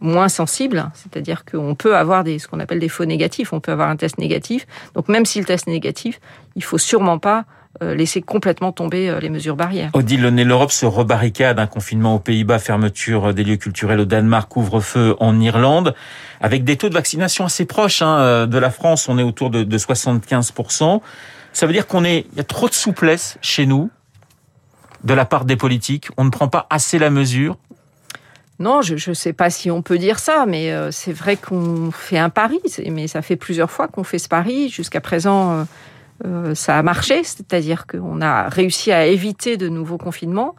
moins 0.00 0.28
sensible. 0.28 0.90
C'est-à-dire 0.94 1.44
qu'on 1.44 1.74
peut 1.74 1.96
avoir 1.96 2.24
des, 2.24 2.38
ce 2.38 2.48
qu'on 2.48 2.60
appelle 2.60 2.78
des 2.78 2.88
faux 2.88 3.04
négatifs. 3.04 3.52
On 3.52 3.60
peut 3.60 3.72
avoir 3.72 3.90
un 3.90 3.96
test 3.96 4.18
négatif. 4.18 4.66
Donc 4.94 5.08
même 5.08 5.26
si 5.26 5.38
le 5.38 5.44
test 5.44 5.68
est 5.68 5.70
négatif, 5.70 6.20
il 6.56 6.64
faut 6.64 6.78
sûrement 6.78 7.18
pas 7.18 7.40
euh, 7.40 7.42
laisser 7.80 8.22
complètement 8.22 8.72
tomber 8.72 9.08
euh, 9.08 9.20
les 9.20 9.30
mesures 9.30 9.56
barrières. 9.56 9.90
Odile 9.92 10.22
Lenné, 10.22 10.44
l'Europe 10.44 10.72
se 10.72 10.86
rebarricade, 10.86 11.58
un 11.58 11.66
confinement 11.66 12.16
aux 12.16 12.18
Pays-Bas, 12.18 12.58
fermeture 12.58 13.32
des 13.34 13.44
lieux 13.44 13.56
culturels 13.56 14.00
au 14.00 14.04
Danemark, 14.04 14.48
couvre-feu 14.48 15.16
en 15.20 15.38
Irlande, 15.40 15.94
avec 16.40 16.64
des 16.64 16.76
taux 16.76 16.88
de 16.88 16.94
vaccination 16.94 17.44
assez 17.44 17.64
proches 17.64 18.02
hein, 18.02 18.18
euh, 18.18 18.46
de 18.46 18.58
la 18.58 18.70
France, 18.70 19.08
on 19.08 19.18
est 19.18 19.22
autour 19.22 19.50
de, 19.50 19.62
de 19.62 19.78
75%. 19.78 21.00
Ça 21.52 21.66
veut 21.66 21.72
dire 21.72 21.86
qu'on 21.86 22.04
est, 22.04 22.26
il 22.32 22.38
y 22.38 22.40
a 22.40 22.44
trop 22.44 22.68
de 22.68 22.74
souplesse 22.74 23.38
chez 23.40 23.66
nous, 23.66 23.90
de 25.04 25.14
la 25.14 25.24
part 25.24 25.44
des 25.44 25.56
politiques, 25.56 26.08
on 26.16 26.24
ne 26.24 26.30
prend 26.30 26.48
pas 26.48 26.66
assez 26.70 26.98
la 26.98 27.10
mesure, 27.10 27.56
non, 28.60 28.82
je 28.82 28.94
ne 29.10 29.14
sais 29.14 29.32
pas 29.32 29.50
si 29.50 29.70
on 29.70 29.82
peut 29.82 29.98
dire 29.98 30.18
ça, 30.18 30.44
mais 30.44 30.74
c'est 30.90 31.12
vrai 31.12 31.36
qu'on 31.36 31.92
fait 31.92 32.18
un 32.18 32.28
pari. 32.28 32.58
Mais 32.90 33.06
ça 33.06 33.22
fait 33.22 33.36
plusieurs 33.36 33.70
fois 33.70 33.86
qu'on 33.86 34.02
fait 34.02 34.18
ce 34.18 34.26
pari. 34.26 34.68
Jusqu'à 34.68 35.00
présent, 35.00 35.52
euh, 35.52 35.64
ça 36.54 36.76
a 36.76 36.82
marché, 36.82 37.22
c'est-à-dire 37.22 37.86
qu'on 37.86 38.20
a 38.20 38.48
réussi 38.48 38.92
à 38.92 39.06
éviter 39.06 39.56
de 39.56 39.68
nouveaux 39.68 39.98
confinements. 39.98 40.54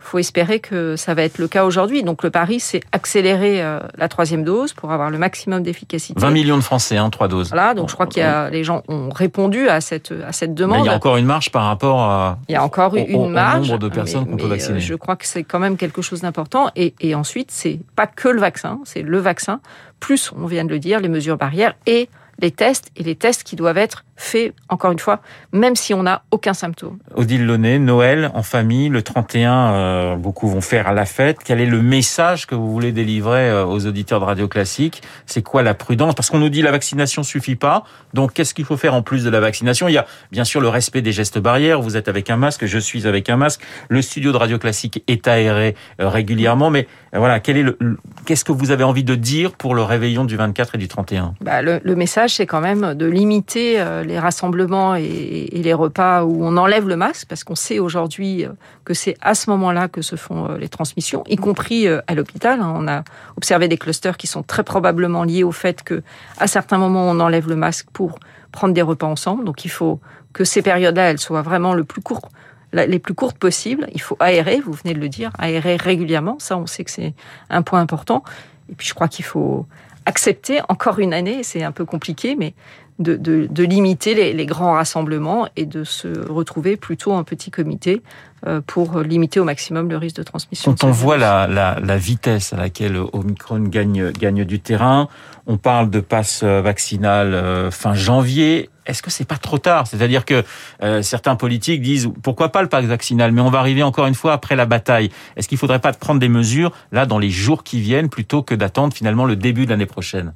Il 0.00 0.04
faut 0.04 0.18
espérer 0.18 0.60
que 0.60 0.94
ça 0.94 1.14
va 1.14 1.24
être 1.24 1.38
le 1.38 1.48
cas 1.48 1.64
aujourd'hui. 1.64 2.04
Donc 2.04 2.22
le 2.22 2.30
pari, 2.30 2.60
c'est 2.60 2.80
accélérer 2.92 3.60
euh, 3.60 3.80
la 3.96 4.08
troisième 4.08 4.44
dose 4.44 4.72
pour 4.72 4.92
avoir 4.92 5.10
le 5.10 5.18
maximum 5.18 5.64
d'efficacité. 5.64 6.18
20 6.20 6.30
millions 6.30 6.56
de 6.56 6.62
Français, 6.62 6.96
hein, 6.96 7.10
trois 7.10 7.26
doses. 7.26 7.48
Voilà, 7.48 7.74
donc 7.74 7.88
je 7.88 7.94
crois 7.94 8.06
qu'il 8.06 8.22
y 8.22 8.24
a 8.24 8.48
les 8.48 8.62
gens 8.62 8.82
ont 8.86 9.10
répondu 9.10 9.68
à 9.68 9.80
cette 9.80 10.14
à 10.24 10.32
cette 10.32 10.54
demande. 10.54 10.84
il 10.84 10.86
y 10.86 10.88
a 10.88 10.94
encore 10.94 11.16
une 11.16 11.26
marge 11.26 11.50
par 11.50 11.64
rapport 11.64 12.00
à. 12.00 12.38
Il 12.48 12.52
y 12.52 12.54
a 12.54 12.62
encore 12.62 12.94
une 12.94 13.30
marge. 13.30 13.68
Au 13.68 13.72
nombre 13.72 13.78
de 13.80 13.88
personnes 13.88 14.26
qu'on 14.26 14.36
peut 14.36 14.44
euh, 14.44 14.50
vacciner. 14.50 14.78
Je 14.78 14.94
crois 14.94 15.16
que 15.16 15.26
c'est 15.26 15.42
quand 15.42 15.58
même 15.58 15.76
quelque 15.76 16.00
chose 16.00 16.20
d'important. 16.20 16.70
Et, 16.76 16.94
et 17.00 17.16
ensuite, 17.16 17.50
c'est 17.50 17.80
pas 17.96 18.06
que 18.06 18.28
le 18.28 18.40
vaccin, 18.40 18.78
c'est 18.84 19.02
le 19.02 19.18
vaccin 19.18 19.60
plus, 19.98 20.32
on 20.36 20.46
vient 20.46 20.64
de 20.64 20.70
le 20.70 20.78
dire, 20.78 21.00
les 21.00 21.08
mesures 21.08 21.36
barrières 21.36 21.74
et 21.86 22.08
les 22.38 22.52
tests 22.52 22.90
et 22.96 23.02
les 23.02 23.16
tests 23.16 23.42
qui 23.42 23.56
doivent 23.56 23.78
être 23.78 24.04
faits, 24.18 24.52
encore 24.68 24.90
une 24.90 24.98
fois, 24.98 25.20
même 25.52 25.76
si 25.76 25.94
on 25.94 26.02
n'a 26.02 26.22
aucun 26.32 26.52
symptôme. 26.52 26.98
Odile 27.14 27.46
Launay, 27.46 27.78
Noël 27.78 28.30
en 28.34 28.42
famille, 28.42 28.88
le 28.88 29.00
31, 29.00 29.52
euh, 29.52 30.16
beaucoup 30.16 30.48
vont 30.48 30.60
faire 30.60 30.88
à 30.88 30.92
la 30.92 31.06
fête. 31.06 31.38
Quel 31.44 31.60
est 31.60 31.66
le 31.66 31.80
message 31.80 32.46
que 32.46 32.54
vous 32.54 32.70
voulez 32.70 32.92
délivrer 32.92 33.48
euh, 33.48 33.64
aux 33.64 33.86
auditeurs 33.86 34.18
de 34.18 34.24
Radio 34.24 34.48
Classique? 34.48 35.02
C'est 35.24 35.42
quoi 35.42 35.62
la 35.62 35.74
prudence? 35.74 36.14
Parce 36.14 36.30
qu'on 36.30 36.40
nous 36.40 36.48
dit 36.48 36.62
la 36.62 36.72
vaccination 36.72 37.22
suffit 37.22 37.54
pas. 37.54 37.84
Donc 38.12 38.32
qu'est-ce 38.32 38.54
qu'il 38.54 38.64
faut 38.64 38.76
faire 38.76 38.94
en 38.94 39.02
plus 39.02 39.24
de 39.24 39.30
la 39.30 39.40
vaccination? 39.40 39.88
Il 39.88 39.92
y 39.92 39.98
a 39.98 40.06
bien 40.32 40.44
sûr 40.44 40.60
le 40.60 40.68
respect 40.68 41.00
des 41.00 41.12
gestes 41.12 41.38
barrières. 41.38 41.80
Vous 41.80 41.96
êtes 41.96 42.08
avec 42.08 42.28
un 42.28 42.36
masque, 42.36 42.66
je 42.66 42.78
suis 42.78 43.06
avec 43.06 43.30
un 43.30 43.36
masque. 43.36 43.62
Le 43.88 44.02
studio 44.02 44.32
de 44.32 44.36
Radio 44.36 44.58
Classique 44.58 45.04
est 45.06 45.28
aéré 45.28 45.76
euh, 46.00 46.08
régulièrement. 46.08 46.70
Mais 46.70 46.88
voilà, 47.12 47.38
quel 47.38 47.56
est 47.56 47.62
le, 47.62 47.78
qu'est-ce 48.26 48.44
que 48.44 48.52
vous 48.52 48.72
avez 48.72 48.84
envie 48.84 49.04
de 49.04 49.14
dire 49.14 49.52
pour 49.52 49.76
le 49.76 49.82
réveillon 49.82 50.24
du 50.24 50.36
24 50.36 50.74
et 50.74 50.78
du 50.78 50.88
31 50.88 51.34
bah, 51.40 51.62
le, 51.62 51.80
le 51.82 51.94
message 51.94 52.34
c'est 52.34 52.46
quand 52.46 52.60
même 52.60 52.94
de 52.94 53.06
limiter 53.06 53.80
euh, 53.80 54.02
les 54.08 54.18
rassemblements 54.18 54.94
et, 54.94 55.48
les 55.52 55.74
repas 55.74 56.24
où 56.24 56.44
on 56.44 56.56
enlève 56.56 56.88
le 56.88 56.96
masque, 56.96 57.26
parce 57.28 57.44
qu'on 57.44 57.54
sait 57.54 57.78
aujourd'hui 57.78 58.46
que 58.84 58.94
c'est 58.94 59.16
à 59.20 59.34
ce 59.34 59.50
moment-là 59.50 59.88
que 59.88 60.02
se 60.02 60.16
font 60.16 60.54
les 60.54 60.68
transmissions, 60.68 61.22
y 61.28 61.36
compris 61.36 61.86
à 61.88 62.14
l'hôpital. 62.14 62.60
Hein. 62.60 62.72
On 62.74 62.88
a 62.88 63.04
observé 63.36 63.68
des 63.68 63.76
clusters 63.76 64.16
qui 64.16 64.26
sont 64.26 64.42
très 64.42 64.64
probablement 64.64 65.24
liés 65.24 65.44
au 65.44 65.52
fait 65.52 65.82
que 65.82 66.02
à 66.38 66.46
certains 66.46 66.78
moments 66.78 67.08
on 67.10 67.20
enlève 67.20 67.48
le 67.48 67.56
masque 67.56 67.88
pour 67.92 68.18
prendre 68.52 68.74
des 68.74 68.82
repas 68.82 69.06
ensemble. 69.06 69.44
Donc 69.44 69.64
il 69.64 69.70
faut 69.70 70.00
que 70.32 70.44
ces 70.44 70.62
périodes-là, 70.62 71.10
elles 71.10 71.18
soient 71.18 71.42
vraiment 71.42 71.74
les 71.74 71.84
plus 71.84 73.14
courtes 73.14 73.38
possibles. 73.38 73.88
Il 73.92 74.00
faut 74.00 74.16
aérer, 74.20 74.60
vous 74.60 74.72
venez 74.72 74.94
de 74.94 75.00
le 75.00 75.08
dire, 75.08 75.30
aérer 75.38 75.76
régulièrement. 75.76 76.36
Ça, 76.38 76.56
on 76.56 76.66
sait 76.66 76.84
que 76.84 76.90
c'est 76.90 77.14
un 77.50 77.62
point 77.62 77.80
important. 77.80 78.22
Et 78.70 78.74
puis 78.74 78.86
je 78.86 78.94
crois 78.94 79.08
qu'il 79.08 79.24
faut 79.24 79.66
accepter 80.06 80.60
encore 80.68 80.98
une 80.98 81.12
année, 81.12 81.42
c'est 81.42 81.62
un 81.62 81.72
peu 81.72 81.84
compliqué, 81.84 82.34
mais 82.34 82.54
de, 82.98 83.16
de, 83.16 83.64
limiter 83.64 84.14
les, 84.14 84.32
les, 84.32 84.46
grands 84.46 84.72
rassemblements 84.72 85.46
et 85.56 85.66
de 85.66 85.84
se 85.84 86.08
retrouver 86.28 86.76
plutôt 86.76 87.12
en 87.12 87.22
petit 87.22 87.50
comité 87.50 88.02
euh, 88.46 88.60
pour 88.66 89.00
limiter 89.00 89.40
au 89.40 89.44
maximum 89.44 89.88
le 89.88 89.96
risque 89.96 90.16
de 90.16 90.22
transmission. 90.22 90.72
Quand 90.72 90.86
on 90.86 90.90
voit 90.90 91.16
la, 91.16 91.46
la, 91.46 91.78
la, 91.80 91.96
vitesse 91.96 92.52
à 92.52 92.56
laquelle 92.56 92.96
Omicron 93.12 93.60
gagne, 93.60 94.10
gagne 94.10 94.44
du 94.44 94.60
terrain, 94.60 95.08
on 95.46 95.56
parle 95.56 95.90
de 95.90 96.00
passe 96.00 96.42
vaccinal 96.42 97.34
euh, 97.34 97.70
fin 97.70 97.94
janvier. 97.94 98.70
Est-ce 98.86 99.02
que 99.02 99.10
c'est 99.10 99.26
pas 99.26 99.36
trop 99.36 99.58
tard? 99.58 99.86
C'est-à-dire 99.86 100.24
que 100.24 100.42
euh, 100.82 101.02
certains 101.02 101.36
politiques 101.36 101.82
disent 101.82 102.10
pourquoi 102.22 102.50
pas 102.50 102.62
le 102.62 102.68
passe 102.68 102.84
vaccinal, 102.86 103.32
mais 103.32 103.40
on 103.40 103.50
va 103.50 103.58
arriver 103.58 103.82
encore 103.82 104.06
une 104.06 104.14
fois 104.14 104.32
après 104.32 104.56
la 104.56 104.66
bataille. 104.66 105.10
Est-ce 105.36 105.46
qu'il 105.46 105.58
faudrait 105.58 105.78
pas 105.78 105.92
prendre 105.92 106.20
des 106.20 106.28
mesures 106.28 106.72
là 106.90 107.06
dans 107.06 107.18
les 107.18 107.30
jours 107.30 107.64
qui 107.64 107.80
viennent 107.80 108.08
plutôt 108.08 108.42
que 108.42 108.54
d'attendre 108.54 108.94
finalement 108.94 109.24
le 109.24 109.36
début 109.36 109.66
de 109.66 109.70
l'année 109.70 109.86
prochaine? 109.86 110.32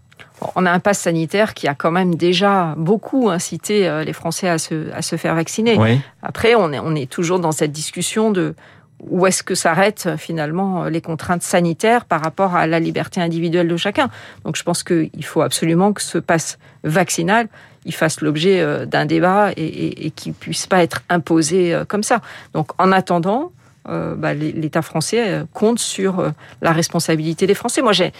On 0.56 0.66
a 0.66 0.70
un 0.70 0.80
pass 0.80 0.98
sanitaire 0.98 1.54
qui 1.54 1.68
a 1.68 1.74
quand 1.74 1.90
même 1.90 2.14
déjà 2.14 2.74
beaucoup 2.76 3.30
incité 3.30 3.88
euh, 3.88 4.04
les 4.04 4.12
Français 4.12 4.48
à 4.48 4.58
se, 4.58 4.92
à 4.92 5.02
se 5.02 5.16
faire 5.16 5.34
vacciner. 5.34 6.02
Après, 6.22 6.54
on 6.54 6.72
est, 6.72 6.78
on 6.78 6.94
est 6.94 7.10
toujours 7.10 7.38
dans 7.40 7.52
cette 7.52 7.72
discussion 7.72 8.30
de 8.30 8.54
où 9.00 9.26
est-ce 9.26 9.42
que 9.42 9.56
s'arrêtent 9.56 10.10
finalement 10.16 10.84
les 10.84 11.00
contraintes 11.00 11.42
sanitaires 11.42 12.04
par 12.04 12.22
rapport 12.22 12.54
à 12.54 12.68
la 12.68 12.78
liberté 12.78 13.20
individuelle 13.20 13.66
de 13.66 13.76
chacun. 13.76 14.10
Donc 14.44 14.56
je 14.56 14.62
pense 14.62 14.84
qu'il 14.84 15.24
faut 15.24 15.42
absolument 15.42 15.92
que 15.92 16.02
ce 16.02 16.18
pass 16.18 16.58
vaccinal 16.84 17.48
il 17.84 17.92
fasse 17.92 18.20
l'objet 18.20 18.60
euh, 18.60 18.86
d'un 18.86 19.06
débat 19.06 19.50
et, 19.56 19.64
et, 19.64 20.06
et 20.06 20.10
qu'il 20.12 20.34
puisse 20.34 20.68
pas 20.68 20.84
être 20.84 21.02
imposé 21.08 21.74
euh, 21.74 21.84
comme 21.84 22.04
ça. 22.04 22.20
Donc 22.54 22.70
en 22.78 22.92
attendant, 22.92 23.50
bah, 23.84 24.32
l'État 24.32 24.82
français 24.82 25.42
compte 25.52 25.80
sur 25.80 26.32
la 26.60 26.70
responsabilité 26.70 27.48
des 27.48 27.54
Français. 27.54 27.82
Moi, 27.82 27.92
j'ai 27.92 28.12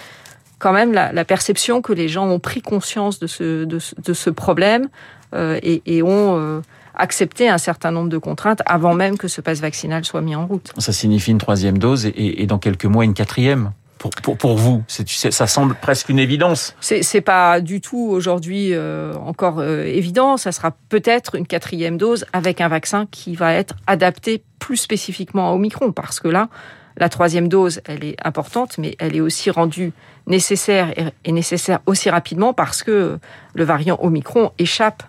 quand 0.63 0.73
même 0.73 0.93
la, 0.93 1.25
perception 1.25 1.83
que 1.83 1.93
les 1.93 2.09
gens 2.09 2.29
ont 2.29 2.39
pris 2.39 2.63
conscience 2.63 3.19
de 3.19 3.27
ce, 3.27 3.65
de, 3.65 4.13
ce 4.13 4.31
problème 4.31 4.89
euh, 5.35 5.59
et, 5.63 6.03
ont 6.05 6.39
euh, 6.39 6.61
accepté 6.95 7.49
un 7.49 7.59
certain 7.59 7.91
nombre 7.91 8.09
de 8.09 8.19
contraintes 8.19 8.63
avant 8.65 8.95
même 8.95 9.19
que 9.19 9.27
ce 9.27 9.41
passe 9.41 9.61
vaccinal 9.61 10.05
soit 10.05 10.21
mis 10.21 10.37
en 10.37 10.47
route. 10.47 10.73
Ça 10.79 10.93
signifie 10.93 11.33
une 11.33 11.39
troisième 11.39 11.79
dose 11.79 12.07
et, 12.07 12.47
dans 12.47 12.59
quelques 12.59 12.85
mois 12.85 13.05
une 13.05 13.15
quatrième 13.15 13.73
pour, 13.99 14.11
pour, 14.11 14.37
pour 14.37 14.57
vous 14.57 14.85
Ça 14.87 15.47
semble 15.49 15.75
presque 15.75 16.09
une 16.09 16.21
évidence. 16.21 16.77
C'est 16.81 17.21
pas 17.21 17.61
du 17.61 17.81
tout 17.81 18.07
aujourd'hui 18.11 18.69
euh, 18.73 19.15
encore 19.15 19.65
évident. 19.65 20.37
Ça 20.37 20.53
sera 20.53 20.71
peut-être 20.89 21.35
une 21.35 21.47
quatrième 21.47 21.99
dose 21.99 22.25
avec 22.33 22.61
un 22.61 22.69
vaccin 22.69 23.07
qui 23.11 23.35
va 23.35 23.53
être 23.53 23.75
adapté 23.89 24.45
plus 24.61 24.77
spécifiquement 24.77 25.51
à 25.51 25.53
Omicron 25.55 25.91
parce 25.91 26.21
que 26.21 26.29
là, 26.29 26.49
la 26.97 27.09
troisième 27.09 27.49
dose, 27.49 27.81
elle 27.87 28.05
est 28.05 28.17
importante, 28.25 28.79
mais 28.79 28.97
elle 28.99 29.17
est 29.17 29.21
aussi 29.21 29.51
rendue 29.51 29.93
nécessaire 30.27 30.93
et 31.25 31.33
nécessaire 31.33 31.81
aussi 31.87 32.11
rapidement 32.11 32.53
parce 32.53 32.83
que 32.83 33.19
le 33.55 33.65
variant 33.65 33.99
Omicron 34.01 34.53
échappe 34.59 35.03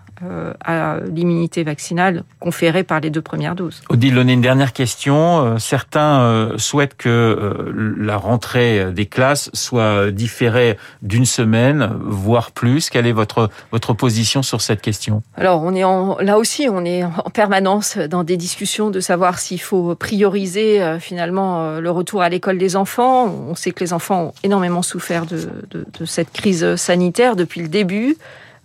à 0.63 0.97
l'immunité 1.13 1.63
vaccinale 1.63 2.23
conférée 2.39 2.83
par 2.83 2.99
les 2.99 3.09
deux 3.09 3.21
premières 3.21 3.55
doses. 3.55 3.81
Odile 3.89 4.15
Loné, 4.15 4.33
une 4.33 4.41
dernière 4.41 4.73
question. 4.73 5.39
Euh, 5.39 5.57
certains 5.57 6.21
euh, 6.21 6.57
souhaitent 6.57 6.95
que 6.95 7.73
la 7.97 8.17
rentrée 8.17 8.91
des 8.91 9.05
classes 9.05 9.49
soit 9.53 10.11
différée 10.11 10.77
d'une 11.01 11.25
semaine, 11.25 11.91
voire 12.01 12.51
plus. 12.51 12.89
Quelle 12.89 13.07
est 13.07 13.11
votre, 13.13 13.49
votre 13.71 13.93
position 13.93 14.43
sur 14.43 14.61
cette 14.61 14.81
question? 14.81 15.23
Alors, 15.35 15.61
on 15.63 15.73
est 15.75 15.83
en, 15.83 16.17
là 16.19 16.37
aussi, 16.37 16.67
on 16.69 16.85
est 16.85 17.03
en 17.03 17.29
permanence 17.33 17.97
dans 17.97 18.23
des 18.23 18.37
discussions 18.37 18.89
de 18.89 18.99
savoir 18.99 19.39
s'il 19.39 19.61
faut 19.61 19.95
prioriser 19.95 20.97
finalement 20.99 21.79
le 21.79 21.91
retour 21.91 22.21
à 22.21 22.29
l'école 22.29 22.57
des 22.57 22.75
enfants. 22.75 23.25
On 23.49 23.55
sait 23.55 23.71
que 23.71 23.79
les 23.79 23.93
enfants 23.93 24.21
ont 24.21 24.33
énormément 24.43 24.81
souffert 24.81 25.25
de, 25.25 25.49
de, 25.71 25.85
de 25.99 26.05
cette 26.05 26.31
crise 26.31 26.75
sanitaire 26.75 27.35
depuis 27.35 27.61
le 27.61 27.67
début. 27.67 28.15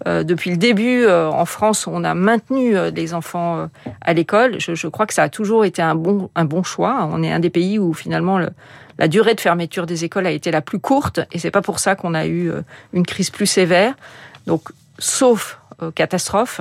Euh, 0.07 0.23
depuis 0.23 0.51
le 0.51 0.57
début, 0.57 1.05
euh, 1.05 1.29
en 1.29 1.45
France, 1.45 1.87
on 1.87 2.05
a 2.05 2.15
maintenu 2.15 2.77
euh, 2.77 2.91
les 2.91 3.15
enfants 3.15 3.69
à 4.01 4.15
l'école. 4.15 4.61
Je, 4.61 4.87
crois 4.89 5.07
que 5.07 5.15
ça 5.15 5.25
a 5.25 5.29
toujours 5.29 5.65
été 5.65 5.83
un 5.83 5.95
bon, 5.95 6.31
un 6.35 6.45
bon 6.45 6.63
choix. 6.63 7.09
On 7.11 7.23
est 7.23 7.33
un 7.33 7.41
des 7.41 7.51
pays 7.51 7.79
où 7.79 7.93
finalement 7.95 8.39
la 8.99 9.09
durée 9.09 9.35
de 9.35 9.41
fermeture 9.41 9.87
des 9.87 10.05
écoles 10.05 10.27
a 10.27 10.31
été 10.31 10.51
la 10.51 10.61
plus 10.61 10.79
courte, 10.79 11.21
et 11.33 11.39
c'est 11.39 11.51
pas 11.51 11.63
pour 11.63 11.79
ça 11.79 11.95
qu'on 11.95 12.15
a 12.15 12.27
eu 12.27 12.51
une 12.93 13.05
crise 13.05 13.31
plus 13.31 13.47
sévère. 13.47 13.95
Donc, 14.47 14.63
sauf 14.99 15.59
catastrophe, 15.95 16.61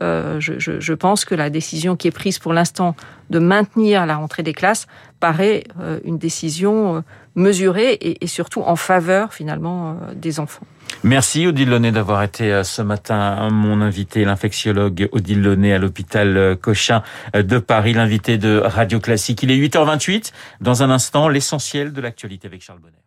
je, 0.00 0.38
je, 0.58 0.92
pense 0.92 1.24
que 1.24 1.34
la 1.34 1.50
décision 1.50 1.96
qui 1.96 2.08
est 2.08 2.10
prise 2.10 2.38
pour 2.38 2.52
l'instant 2.52 2.96
de 3.30 3.38
maintenir 3.38 4.06
la 4.06 4.16
rentrée 4.16 4.42
des 4.42 4.52
classes 4.52 4.86
paraît 5.20 5.64
une 6.04 6.18
décision 6.18 7.04
mesurée 7.36 7.92
et, 7.92 8.24
et 8.24 8.26
surtout 8.26 8.62
en 8.62 8.76
faveur 8.76 9.32
finalement 9.32 9.96
des 10.14 10.40
enfants. 10.40 10.66
Merci 11.02 11.46
Odile 11.46 11.68
Launay 11.68 11.92
d'avoir 11.92 12.22
été 12.22 12.52
euh, 12.52 12.64
ce 12.64 12.80
matin 12.80 13.50
mon 13.50 13.80
invité, 13.80 14.24
l'infectiologue 14.24 15.08
Odile 15.12 15.42
Launay 15.42 15.72
à 15.72 15.78
l'hôpital 15.78 16.36
euh, 16.36 16.56
Cochin 16.56 17.02
euh, 17.34 17.42
de 17.42 17.58
Paris, 17.58 17.92
l'invité 17.92 18.38
de 18.38 18.58
Radio 18.58 19.00
Classique. 19.00 19.42
Il 19.42 19.50
est 19.50 19.56
8h28. 19.56 20.32
Dans 20.60 20.82
un 20.82 20.90
instant, 20.90 21.28
l'essentiel 21.28 21.92
de 21.92 22.00
l'actualité 22.00 22.46
avec 22.46 22.62
Charles 22.62 22.80
Bonnet. 22.80 23.03